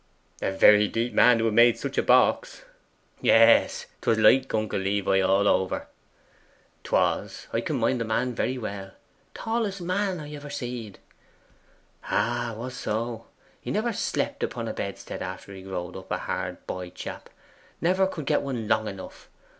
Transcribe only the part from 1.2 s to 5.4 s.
to have made such a box.' 'Yes. 'Twas like uncle Levi